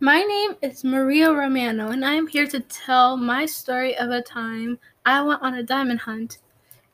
My 0.00 0.22
name 0.22 0.54
is 0.62 0.84
Maria 0.84 1.32
Romano, 1.32 1.88
and 1.88 2.04
I 2.04 2.14
am 2.14 2.28
here 2.28 2.46
to 2.46 2.60
tell 2.60 3.16
my 3.16 3.46
story 3.46 3.98
of 3.98 4.10
a 4.10 4.22
time 4.22 4.78
I 5.04 5.20
went 5.22 5.42
on 5.42 5.54
a 5.54 5.62
diamond 5.64 5.98
hunt. 5.98 6.38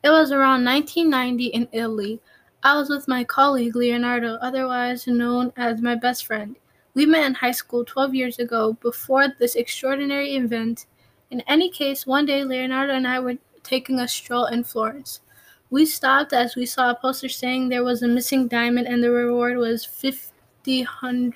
It 0.02 0.08
was 0.08 0.32
around 0.32 0.64
1990 0.64 1.48
in 1.48 1.68
Italy. 1.72 2.22
I 2.62 2.78
was 2.78 2.88
with 2.88 3.06
my 3.06 3.22
colleague 3.22 3.76
Leonardo, 3.76 4.38
otherwise 4.40 5.06
known 5.06 5.52
as 5.54 5.82
my 5.82 5.94
best 5.94 6.24
friend. 6.24 6.56
We 6.94 7.04
met 7.04 7.26
in 7.26 7.34
high 7.34 7.50
school 7.50 7.84
12 7.84 8.14
years 8.14 8.38
ago 8.38 8.72
before 8.80 9.28
this 9.38 9.54
extraordinary 9.54 10.36
event. 10.36 10.86
In 11.30 11.42
any 11.42 11.68
case, 11.68 12.06
one 12.06 12.24
day 12.24 12.42
Leonardo 12.42 12.94
and 12.94 13.06
I 13.06 13.20
were 13.20 13.36
taking 13.62 14.00
a 14.00 14.08
stroll 14.08 14.46
in 14.46 14.64
Florence. 14.64 15.20
We 15.68 15.84
stopped 15.84 16.32
as 16.32 16.56
we 16.56 16.64
saw 16.64 16.92
a 16.92 16.94
poster 16.94 17.28
saying 17.28 17.68
there 17.68 17.84
was 17.84 18.02
a 18.02 18.08
missing 18.08 18.48
diamond 18.48 18.86
and 18.86 19.04
the 19.04 19.10
reward 19.10 19.58
was 19.58 19.84
5000 19.84 21.34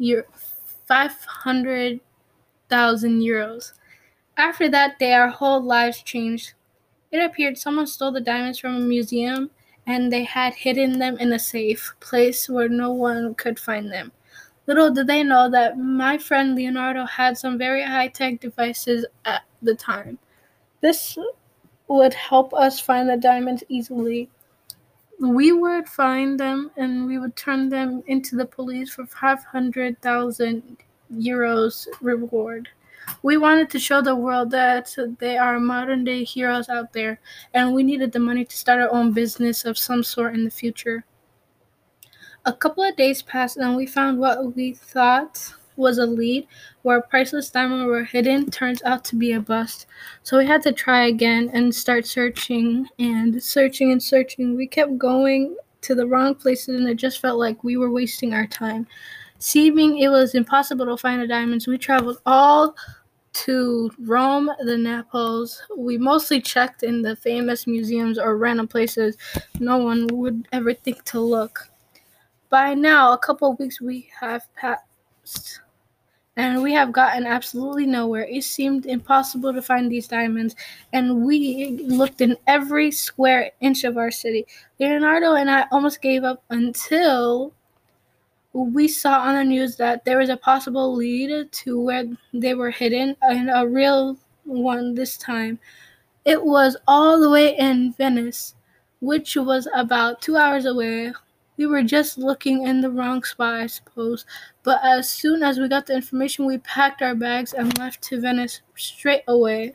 euro, 0.00 0.24
500,000 0.90 2.02
euros. 3.22 3.72
After 4.36 4.68
that 4.70 4.98
day, 4.98 5.12
our 5.14 5.28
whole 5.28 5.62
lives 5.62 6.02
changed. 6.02 6.54
It 7.12 7.22
appeared 7.22 7.58
someone 7.58 7.86
stole 7.86 8.10
the 8.12 8.20
diamonds 8.20 8.58
from 8.58 8.74
a 8.76 8.80
museum 8.80 9.50
and 9.86 10.12
they 10.12 10.24
had 10.24 10.54
hidden 10.54 10.98
them 10.98 11.16
in 11.18 11.32
a 11.32 11.38
safe 11.38 11.94
place 12.00 12.48
where 12.48 12.68
no 12.68 12.90
one 12.92 13.34
could 13.36 13.60
find 13.60 13.92
them. 13.92 14.10
Little 14.66 14.90
did 14.90 15.06
they 15.06 15.22
know 15.22 15.48
that 15.50 15.78
my 15.78 16.18
friend 16.18 16.56
Leonardo 16.56 17.04
had 17.06 17.38
some 17.38 17.56
very 17.56 17.84
high 17.84 18.08
tech 18.08 18.40
devices 18.40 19.06
at 19.24 19.42
the 19.62 19.76
time. 19.76 20.18
This 20.80 21.16
would 21.88 22.14
help 22.14 22.54
us 22.54 22.80
find 22.80 23.08
the 23.08 23.16
diamonds 23.16 23.64
easily. 23.68 24.28
We 25.20 25.52
would 25.52 25.86
find 25.86 26.40
them 26.40 26.70
and 26.76 27.06
we 27.06 27.18
would 27.18 27.36
turn 27.36 27.68
them 27.68 28.02
into 28.06 28.36
the 28.36 28.46
police 28.46 28.90
for 28.90 29.04
500,000 29.04 30.76
euros 31.14 31.86
reward. 32.00 32.68
We 33.22 33.36
wanted 33.36 33.68
to 33.70 33.78
show 33.78 34.00
the 34.00 34.16
world 34.16 34.50
that 34.52 34.96
they 35.18 35.36
are 35.36 35.60
modern 35.60 36.04
day 36.04 36.24
heroes 36.24 36.68
out 36.68 36.92
there, 36.92 37.20
and 37.52 37.74
we 37.74 37.82
needed 37.82 38.12
the 38.12 38.18
money 38.18 38.44
to 38.44 38.56
start 38.56 38.80
our 38.80 38.92
own 38.92 39.12
business 39.12 39.64
of 39.64 39.76
some 39.76 40.02
sort 40.02 40.34
in 40.34 40.44
the 40.44 40.50
future. 40.50 41.04
A 42.46 42.52
couple 42.52 42.84
of 42.84 42.96
days 42.96 43.20
passed, 43.20 43.56
and 43.56 43.76
we 43.76 43.86
found 43.86 44.18
what 44.18 44.54
we 44.54 44.72
thought 44.72 45.54
was 45.80 45.98
a 45.98 46.06
lead 46.06 46.46
where 46.82 46.98
a 46.98 47.02
priceless 47.02 47.50
diamond 47.50 47.86
were 47.86 48.04
hidden 48.04 48.50
turns 48.50 48.82
out 48.82 49.04
to 49.06 49.16
be 49.16 49.32
a 49.32 49.40
bust. 49.40 49.86
So 50.22 50.38
we 50.38 50.46
had 50.46 50.62
to 50.62 50.72
try 50.72 51.06
again 51.06 51.50
and 51.52 51.74
start 51.74 52.06
searching 52.06 52.86
and 52.98 53.42
searching 53.42 53.90
and 53.90 54.02
searching. 54.02 54.56
We 54.56 54.66
kept 54.66 54.98
going 54.98 55.56
to 55.82 55.94
the 55.94 56.06
wrong 56.06 56.34
places, 56.34 56.76
and 56.76 56.88
it 56.88 56.96
just 56.96 57.20
felt 57.20 57.38
like 57.38 57.64
we 57.64 57.76
were 57.76 57.90
wasting 57.90 58.34
our 58.34 58.46
time. 58.46 58.86
Seeming 59.38 59.98
it 59.98 60.08
was 60.08 60.34
impossible 60.34 60.86
to 60.86 60.96
find 60.96 61.22
the 61.22 61.26
diamonds, 61.26 61.66
we 61.66 61.78
traveled 61.78 62.18
all 62.26 62.76
to 63.32 63.90
Rome, 64.00 64.50
the 64.60 64.76
Naples. 64.76 65.62
We 65.76 65.96
mostly 65.96 66.40
checked 66.40 66.82
in 66.82 67.02
the 67.02 67.16
famous 67.16 67.66
museums 67.66 68.18
or 68.18 68.36
random 68.36 68.68
places 68.68 69.16
no 69.58 69.78
one 69.78 70.08
would 70.08 70.48
ever 70.52 70.74
think 70.74 71.04
to 71.04 71.20
look. 71.20 71.68
By 72.48 72.74
now, 72.74 73.12
a 73.12 73.18
couple 73.18 73.54
weeks 73.54 73.80
we 73.80 74.10
have 74.20 74.42
passed, 74.56 75.60
and 76.40 76.62
we 76.62 76.72
have 76.72 76.90
gotten 76.90 77.26
absolutely 77.26 77.84
nowhere. 77.84 78.24
It 78.24 78.44
seemed 78.44 78.86
impossible 78.86 79.52
to 79.52 79.60
find 79.60 79.92
these 79.92 80.08
diamonds, 80.08 80.56
and 80.90 81.22
we 81.26 81.76
looked 81.82 82.22
in 82.22 82.34
every 82.46 82.90
square 82.90 83.50
inch 83.60 83.84
of 83.84 83.98
our 83.98 84.10
city. 84.10 84.46
Leonardo 84.78 85.34
and 85.34 85.50
I 85.50 85.66
almost 85.70 86.00
gave 86.00 86.24
up 86.24 86.42
until 86.48 87.52
we 88.54 88.88
saw 88.88 89.20
on 89.20 89.34
the 89.34 89.44
news 89.44 89.76
that 89.76 90.06
there 90.06 90.16
was 90.16 90.30
a 90.30 90.36
possible 90.36 90.94
lead 90.94 91.52
to 91.52 91.78
where 91.78 92.04
they 92.32 92.54
were 92.54 92.70
hidden, 92.70 93.16
and 93.20 93.50
a 93.54 93.68
real 93.68 94.16
one 94.44 94.94
this 94.94 95.18
time. 95.18 95.58
It 96.24 96.42
was 96.42 96.74
all 96.88 97.20
the 97.20 97.28
way 97.28 97.54
in 97.54 97.92
Venice, 97.92 98.54
which 99.00 99.36
was 99.36 99.68
about 99.74 100.22
two 100.22 100.38
hours 100.38 100.64
away. 100.64 101.12
We 101.60 101.66
were 101.66 101.84
just 101.84 102.18
looking 102.18 102.66
in 102.66 102.80
the 102.80 102.90
wrong 102.90 103.22
spot, 103.22 103.54
I 103.54 103.66
suppose. 103.68 104.26
But 104.64 104.80
as 104.82 105.08
soon 105.08 105.44
as 105.44 105.60
we 105.60 105.68
got 105.68 105.86
the 105.86 105.94
information, 105.94 106.44
we 106.44 106.58
packed 106.58 107.02
our 107.02 107.14
bags 107.14 107.52
and 107.52 107.78
left 107.78 108.02
to 108.04 108.20
Venice 108.20 108.62
straight 108.74 109.22
away. 109.28 109.74